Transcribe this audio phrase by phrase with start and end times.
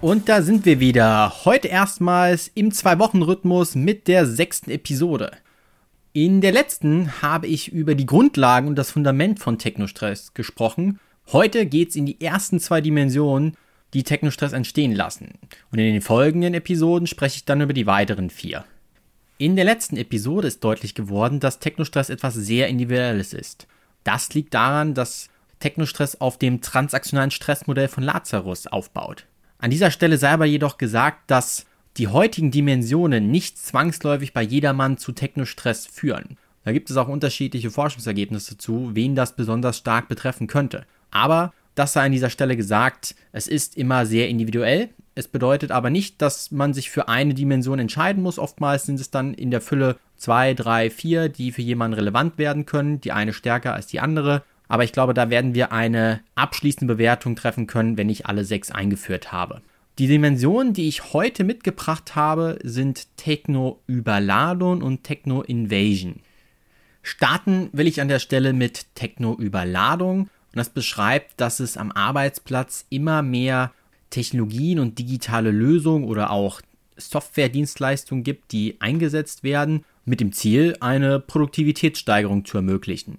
[0.00, 1.44] Und da sind wir wieder.
[1.44, 5.30] Heute erstmals im Zwei-Wochen-Rhythmus mit der sechsten Episode.
[6.14, 10.98] In der letzten habe ich über die Grundlagen und das Fundament von Technostress gesprochen.
[11.32, 13.58] Heute geht es in die ersten zwei Dimensionen,
[13.92, 15.34] die Technostress entstehen lassen.
[15.70, 18.64] Und in den folgenden Episoden spreche ich dann über die weiteren vier.
[19.36, 23.66] In der letzten Episode ist deutlich geworden, dass Technostress etwas sehr Individuelles ist.
[24.04, 29.26] Das liegt daran, dass Technostress auf dem transaktionalen Stressmodell von Lazarus aufbaut.
[29.60, 31.66] An dieser Stelle sei aber jedoch gesagt, dass
[31.96, 36.38] die heutigen Dimensionen nicht zwangsläufig bei jedermann zu Technostress führen.
[36.64, 40.86] Da gibt es auch unterschiedliche Forschungsergebnisse zu, wen das besonders stark betreffen könnte.
[41.10, 44.90] Aber das sei an dieser Stelle gesagt, es ist immer sehr individuell.
[45.14, 48.38] Es bedeutet aber nicht, dass man sich für eine Dimension entscheiden muss.
[48.38, 52.64] Oftmals sind es dann in der Fülle zwei, drei, vier, die für jemanden relevant werden
[52.64, 54.42] können, die eine stärker als die andere.
[54.70, 58.70] Aber ich glaube, da werden wir eine abschließende Bewertung treffen können, wenn ich alle sechs
[58.70, 59.62] eingeführt habe.
[59.98, 66.20] Die Dimensionen, die ich heute mitgebracht habe, sind Techno-Überladung und Techno-Invasion.
[67.02, 70.20] Starten will ich an der Stelle mit Techno-Überladung.
[70.20, 73.72] Und das beschreibt, dass es am Arbeitsplatz immer mehr
[74.10, 76.60] Technologien und digitale Lösungen oder auch
[76.96, 83.18] Softwaredienstleistungen gibt, die eingesetzt werden, mit dem Ziel, eine Produktivitätssteigerung zu ermöglichen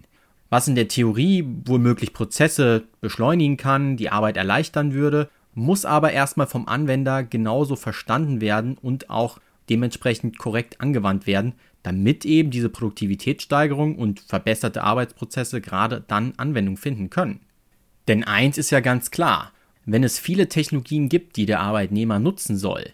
[0.52, 6.45] was in der Theorie womöglich Prozesse beschleunigen kann, die Arbeit erleichtern würde, muss aber erstmal
[6.45, 11.54] vom Anwender genauso verstanden werden und auch dementsprechend korrekt angewandt werden,
[11.84, 17.40] damit eben diese Produktivitätssteigerung und verbesserte Arbeitsprozesse gerade dann Anwendung finden können.
[18.10, 19.54] Denn eins ist ja ganz klar,
[19.86, 22.92] wenn es viele Technologien gibt, die der Arbeitnehmer nutzen soll,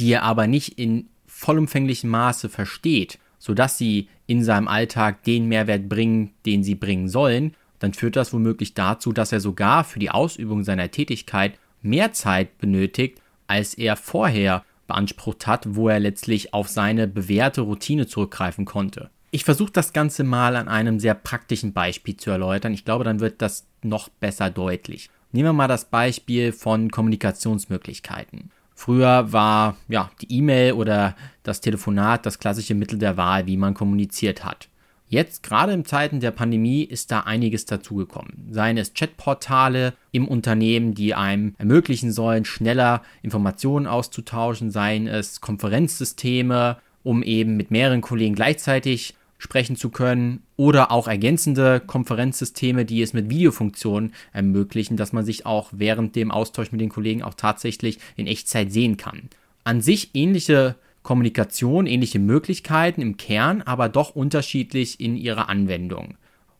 [0.00, 5.88] die er aber nicht in vollumfänglichem Maße versteht sodass sie in seinem Alltag den Mehrwert
[5.88, 10.10] bringen, den sie bringen sollen, dann führt das womöglich dazu, dass er sogar für die
[10.10, 16.68] Ausübung seiner Tätigkeit mehr Zeit benötigt, als er vorher beansprucht hat, wo er letztlich auf
[16.68, 19.10] seine bewährte Routine zurückgreifen konnte.
[19.30, 22.72] Ich versuche das Ganze mal an einem sehr praktischen Beispiel zu erläutern.
[22.72, 25.10] Ich glaube, dann wird das noch besser deutlich.
[25.32, 28.50] Nehmen wir mal das Beispiel von Kommunikationsmöglichkeiten.
[28.78, 33.72] Früher war ja die E-Mail oder das Telefonat das klassische Mittel der Wahl, wie man
[33.72, 34.68] kommuniziert hat.
[35.08, 38.48] Jetzt, gerade in Zeiten der Pandemie, ist da einiges dazugekommen.
[38.50, 46.76] Seien es Chatportale im Unternehmen, die einem ermöglichen sollen, schneller Informationen auszutauschen, seien es Konferenzsysteme,
[47.02, 53.12] um eben mit mehreren Kollegen gleichzeitig sprechen zu können oder auch ergänzende Konferenzsysteme, die es
[53.12, 57.98] mit Videofunktionen ermöglichen, dass man sich auch während dem Austausch mit den Kollegen auch tatsächlich
[58.16, 59.28] in Echtzeit sehen kann.
[59.64, 66.16] An sich ähnliche Kommunikation, ähnliche Möglichkeiten im Kern, aber doch unterschiedlich in ihrer Anwendung.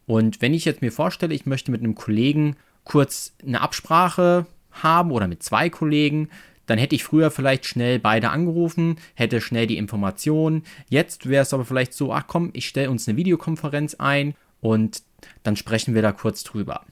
[0.06, 5.10] Und wenn ich jetzt mir vorstelle, ich möchte mit einem Kollegen kurz eine Absprache haben
[5.10, 6.28] oder mit zwei Kollegen,
[6.66, 10.64] dann hätte ich früher vielleicht schnell beide angerufen, hätte schnell die Informationen.
[10.88, 15.02] Jetzt wäre es aber vielleicht so, ach komm, ich stelle uns eine Videokonferenz ein und
[15.42, 16.84] dann sprechen wir da kurz drüber.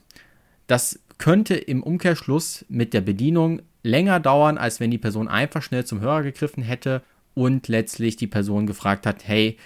[0.67, 5.85] Das könnte im Umkehrschluss mit der Bedienung länger dauern, als wenn die Person einfach schnell
[5.85, 7.03] zum Hörer gegriffen hätte
[7.33, 9.57] und letztlich die Person gefragt hat, hey,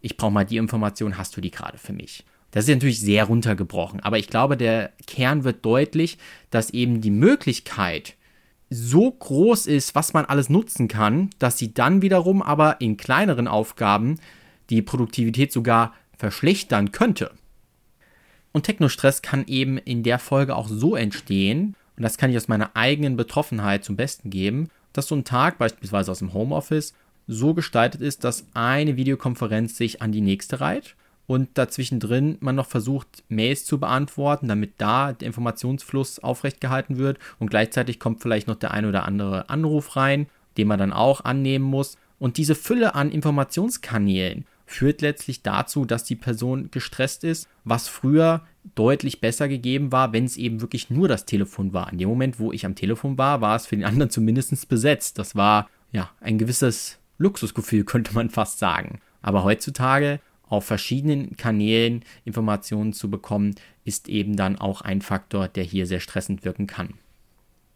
[0.00, 2.24] ich brauche mal die Information, hast du die gerade für mich?
[2.52, 6.16] Das ist natürlich sehr runtergebrochen, aber ich glaube, der Kern wird deutlich,
[6.50, 8.14] dass eben die Möglichkeit,
[8.70, 13.48] so groß ist, was man alles nutzen kann, dass sie dann wiederum aber in kleineren
[13.48, 14.18] Aufgaben
[14.70, 17.30] die Produktivität sogar verschlechtern könnte.
[18.52, 22.48] Und Technostress kann eben in der Folge auch so entstehen, und das kann ich aus
[22.48, 26.94] meiner eigenen Betroffenheit zum Besten geben, dass so ein Tag beispielsweise aus dem Homeoffice
[27.26, 30.96] so gestaltet ist, dass eine Videokonferenz sich an die nächste reiht
[31.26, 36.98] und dazwischen drin man noch versucht, Mails zu beantworten, damit da der Informationsfluss aufrecht gehalten
[36.98, 40.26] wird und gleichzeitig kommt vielleicht noch der ein oder andere Anruf rein,
[40.56, 41.96] den man dann auch annehmen muss.
[42.18, 48.42] Und diese Fülle an Informationskanälen führt letztlich dazu, dass die Person gestresst ist, was früher
[48.74, 51.92] deutlich besser gegeben war, wenn es eben wirklich nur das Telefon war.
[51.92, 55.18] In dem Moment, wo ich am Telefon war, war es für den anderen zumindest besetzt.
[55.18, 59.00] Das war ja ein gewisses Luxusgefühl, könnte man fast sagen.
[59.22, 63.54] Aber heutzutage auf verschiedenen Kanälen Informationen zu bekommen,
[63.84, 66.94] ist eben dann auch ein Faktor, der hier sehr stressend wirken kann.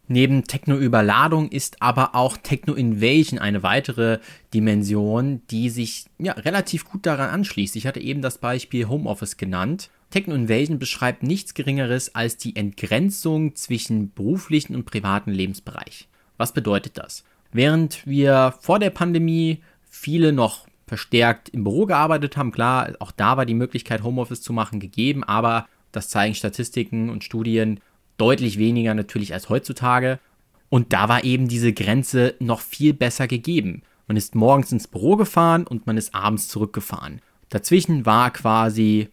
[0.07, 4.19] Neben Techno-Überladung ist aber auch Techno-Invasion eine weitere
[4.53, 7.77] Dimension, die sich ja, relativ gut daran anschließt.
[7.77, 9.89] Ich hatte eben das Beispiel Homeoffice genannt.
[10.09, 16.09] Techno-Invasion beschreibt nichts Geringeres als die Entgrenzung zwischen beruflichen und privaten Lebensbereich.
[16.35, 17.23] Was bedeutet das?
[17.53, 23.37] Während wir vor der Pandemie viele noch verstärkt im Büro gearbeitet haben, klar, auch da
[23.37, 27.79] war die Möglichkeit, Homeoffice zu machen, gegeben, aber das zeigen Statistiken und Studien
[28.17, 30.19] deutlich weniger natürlich als heutzutage.
[30.67, 33.83] Und da war eben diese Grenze noch viel besser gegeben.
[34.05, 37.21] Man ist morgens ins Büro gefahren und man ist abends zurückgefahren.
[37.47, 39.07] Dazwischen war quasi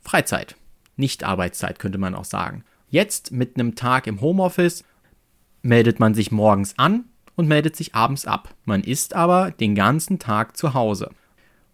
[0.00, 0.56] Freizeit,
[0.96, 2.64] nicht Arbeitszeit könnte man auch sagen.
[2.88, 4.82] Jetzt mit einem Tag im Homeoffice
[5.62, 7.04] meldet man sich morgens an
[7.36, 8.54] und meldet sich abends ab.
[8.64, 11.10] Man ist aber den ganzen Tag zu Hause.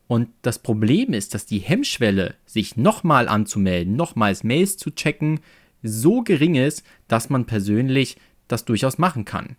[0.07, 5.41] Und das Problem ist, dass die Hemmschwelle, sich nochmal anzumelden, nochmals Mails zu checken,
[5.83, 8.17] so gering ist, dass man persönlich
[8.49, 9.57] das durchaus machen kann.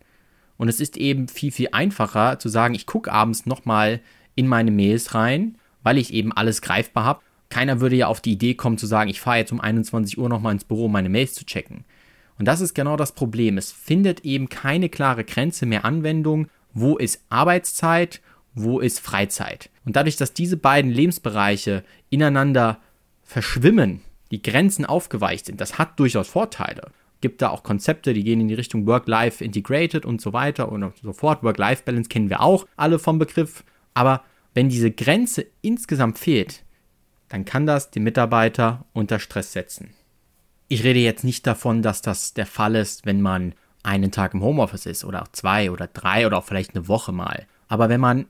[0.57, 4.01] Und es ist eben viel, viel einfacher zu sagen, ich gucke abends nochmal
[4.35, 7.21] in meine Mails rein, weil ich eben alles greifbar habe.
[7.49, 10.29] Keiner würde ja auf die Idee kommen zu sagen, ich fahre jetzt um 21 Uhr
[10.29, 11.85] nochmal ins Büro, um meine Mails zu checken.
[12.39, 13.57] Und das ist genau das Problem.
[13.57, 18.21] Es findet eben keine klare Grenze mehr Anwendung, wo ist Arbeitszeit,
[18.53, 19.69] wo ist Freizeit.
[19.85, 22.79] Und dadurch, dass diese beiden Lebensbereiche ineinander
[23.23, 24.01] verschwimmen,
[24.31, 26.91] die Grenzen aufgeweicht sind, das hat durchaus Vorteile.
[27.21, 30.93] Gibt da auch Konzepte, die gehen in die Richtung Work-Life Integrated und so weiter und
[31.03, 31.43] so fort.
[31.43, 33.65] Work-Life-Balance kennen wir auch alle vom Begriff.
[33.93, 36.63] Aber wenn diese Grenze insgesamt fehlt,
[37.27, 39.89] dann kann das den Mitarbeiter unter Stress setzen.
[40.71, 44.43] Ich rede jetzt nicht davon, dass das der Fall ist, wenn man einen Tag im
[44.43, 47.47] Homeoffice ist oder auch zwei oder drei oder auch vielleicht eine Woche mal.
[47.67, 48.27] Aber wenn man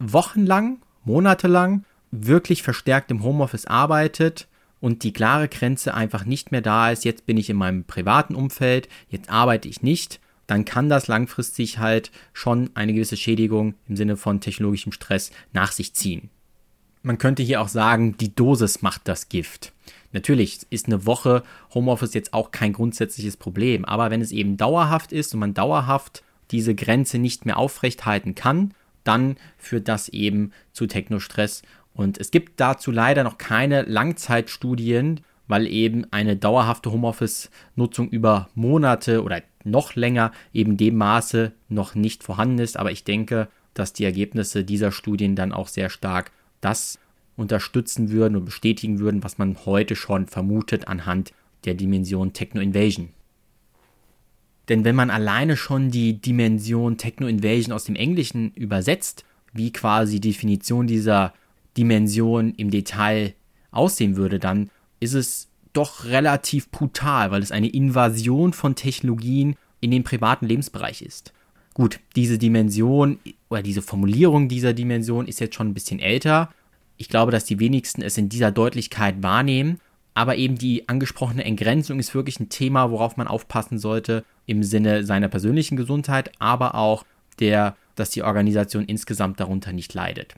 [0.00, 4.48] wochenlang, monatelang wirklich verstärkt im Homeoffice arbeitet
[4.80, 8.34] und die klare Grenze einfach nicht mehr da ist, jetzt bin ich in meinem privaten
[8.34, 13.94] Umfeld, jetzt arbeite ich nicht, dann kann das langfristig halt schon eine gewisse Schädigung im
[13.94, 16.28] Sinne von technologischem Stress nach sich ziehen.
[17.02, 19.72] Man könnte hier auch sagen, die Dosis macht das Gift.
[20.12, 21.42] Natürlich ist eine Woche
[21.74, 26.22] Homeoffice jetzt auch kein grundsätzliches Problem, aber wenn es eben dauerhaft ist und man dauerhaft
[26.50, 28.72] diese Grenze nicht mehr aufrechthalten kann,
[29.04, 31.62] dann führt das eben zu Technostress
[31.98, 39.24] und es gibt dazu leider noch keine Langzeitstudien, weil eben eine dauerhafte Homeoffice-Nutzung über Monate
[39.24, 42.76] oder noch länger eben dem Maße noch nicht vorhanden ist.
[42.76, 46.30] Aber ich denke, dass die Ergebnisse dieser Studien dann auch sehr stark
[46.60, 47.00] das
[47.38, 51.32] unterstützen würden und bestätigen würden, was man heute schon vermutet anhand
[51.64, 53.10] der Dimension Techno-Invasion.
[54.68, 60.30] Denn wenn man alleine schon die Dimension Techno-Invasion aus dem Englischen übersetzt, wie quasi die
[60.30, 61.32] Definition dieser
[61.76, 63.34] Dimension im Detail
[63.70, 64.70] aussehen würde, dann
[65.00, 71.02] ist es doch relativ brutal, weil es eine Invasion von Technologien in den privaten Lebensbereich
[71.02, 71.32] ist.
[71.72, 76.52] Gut, diese Dimension oder diese Formulierung dieser Dimension ist jetzt schon ein bisschen älter.
[76.98, 79.80] Ich glaube, dass die wenigsten es in dieser Deutlichkeit wahrnehmen.
[80.14, 85.04] Aber eben die angesprochene Entgrenzung ist wirklich ein Thema, worauf man aufpassen sollte im Sinne
[85.04, 87.04] seiner persönlichen Gesundheit, aber auch
[87.38, 90.34] der, dass die Organisation insgesamt darunter nicht leidet.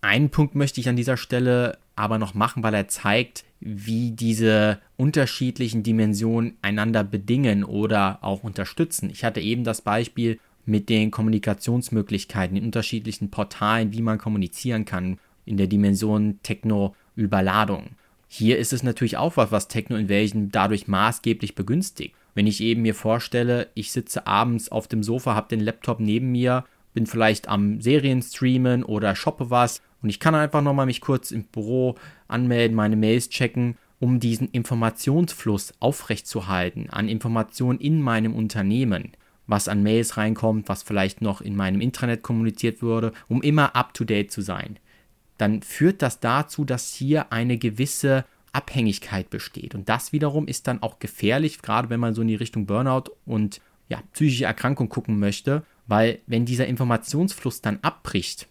[0.00, 4.78] Einen Punkt möchte ich an dieser Stelle aber noch machen, weil er zeigt, wie diese
[4.96, 9.10] unterschiedlichen Dimensionen einander bedingen oder auch unterstützen.
[9.10, 15.18] Ich hatte eben das Beispiel mit den Kommunikationsmöglichkeiten, den unterschiedlichen Portalen, wie man kommunizieren kann
[15.46, 17.90] in der Dimension Techno-Überladung.
[18.28, 22.14] Hier ist es natürlich auch was, was Techno-Invasion dadurch maßgeblich begünstigt.
[22.34, 26.32] Wenn ich eben mir vorstelle, ich sitze abends auf dem Sofa, habe den Laptop neben
[26.32, 31.00] mir, bin vielleicht am Serien streamen oder shoppe was und ich kann einfach nochmal mich
[31.00, 31.94] kurz im Büro
[32.28, 39.12] anmelden, meine Mails checken, um diesen Informationsfluss aufrechtzuerhalten an Informationen in meinem Unternehmen,
[39.46, 44.30] was an Mails reinkommt, was vielleicht noch in meinem Intranet kommuniziert wurde, um immer up-to-date
[44.30, 44.78] zu sein.
[45.38, 49.74] Dann führt das dazu, dass hier eine gewisse Abhängigkeit besteht.
[49.74, 53.10] Und das wiederum ist dann auch gefährlich, gerade wenn man so in die Richtung Burnout
[53.26, 58.48] und ja, psychische Erkrankung gucken möchte, weil wenn dieser Informationsfluss dann abbricht,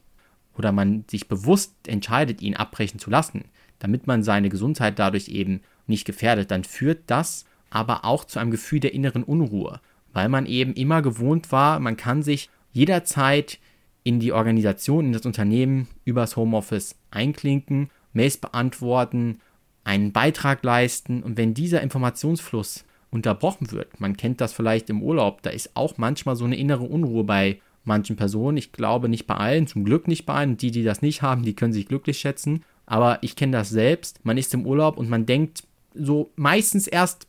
[0.57, 3.45] oder man sich bewusst entscheidet, ihn abbrechen zu lassen,
[3.79, 8.51] damit man seine Gesundheit dadurch eben nicht gefährdet, dann führt das aber auch zu einem
[8.51, 9.81] Gefühl der inneren Unruhe,
[10.13, 13.59] weil man eben immer gewohnt war, man kann sich jederzeit
[14.05, 19.41] in die Organisation, in das Unternehmen übers Homeoffice einklinken, Mails beantworten,
[19.83, 25.41] einen Beitrag leisten und wenn dieser Informationsfluss unterbrochen wird, man kennt das vielleicht im Urlaub,
[25.41, 28.57] da ist auch manchmal so eine innere Unruhe bei manchen Personen.
[28.57, 30.57] Ich glaube nicht bei allen, zum Glück nicht bei allen.
[30.57, 32.63] Die, die das nicht haben, die können sich glücklich schätzen.
[32.85, 34.23] Aber ich kenne das selbst.
[34.25, 37.27] Man ist im Urlaub und man denkt so meistens erst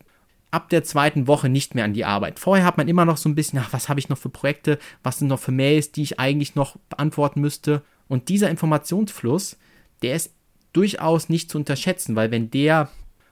[0.57, 2.39] ab der zweiten Woche nicht mehr an die Arbeit.
[2.39, 4.79] Vorher hat man immer noch so ein bisschen, ach, was habe ich noch für Projekte,
[5.03, 7.83] was sind noch für Mails, die ich eigentlich noch beantworten müsste.
[8.09, 9.59] Und dieser Informationsfluss,
[10.01, 10.33] der ist
[10.73, 12.89] durchaus nicht zu unterschätzen, weil wenn der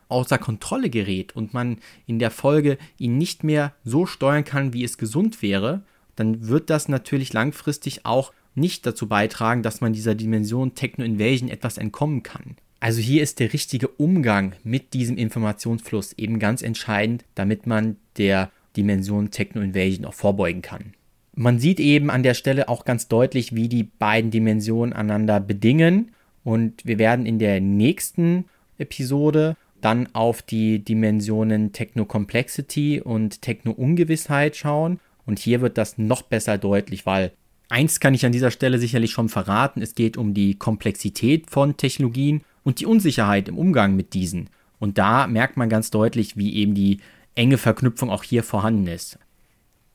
[0.08, 4.84] außer Kontrolle gerät und man in der Folge ihn nicht mehr so steuern kann, wie
[4.84, 5.82] es gesund wäre,
[6.16, 11.48] dann wird das natürlich langfristig auch nicht dazu beitragen, dass man dieser Dimension Techno Invasion
[11.48, 12.56] etwas entkommen kann.
[12.84, 18.50] Also hier ist der richtige Umgang mit diesem Informationsfluss eben ganz entscheidend, damit man der
[18.76, 20.92] Dimension Techno Invasion auch vorbeugen kann.
[21.34, 26.12] Man sieht eben an der Stelle auch ganz deutlich, wie die beiden Dimensionen einander bedingen.
[26.44, 28.44] Und wir werden in der nächsten
[28.76, 35.00] Episode dann auf die Dimensionen Techno Complexity und Techno Ungewissheit schauen.
[35.24, 37.32] Und hier wird das noch besser deutlich, weil
[37.70, 41.78] eins kann ich an dieser Stelle sicherlich schon verraten, es geht um die Komplexität von
[41.78, 44.50] Technologien und die Unsicherheit im Umgang mit diesen.
[44.80, 46.98] Und da merkt man ganz deutlich, wie eben die
[47.36, 49.18] enge Verknüpfung auch hier vorhanden ist.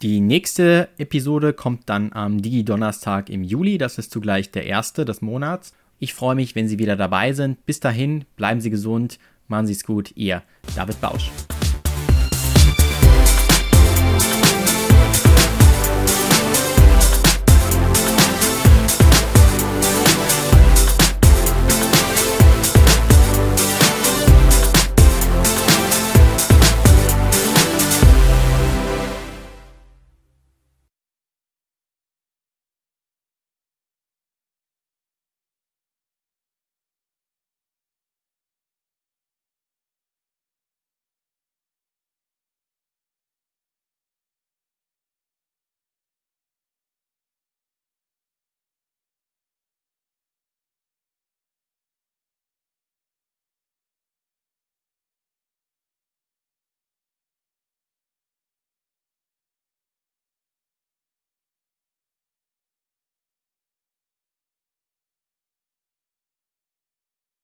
[0.02, 3.78] Die nächste Episode kommt dann am Digi-Donnerstag im Juli.
[3.78, 5.74] Das ist zugleich der erste des Monats.
[6.00, 7.66] Ich freue mich, wenn Sie wieder dabei sind.
[7.66, 10.14] Bis dahin, bleiben Sie gesund, machen Sie es gut.
[10.16, 10.42] Ihr
[10.76, 11.30] David Bausch.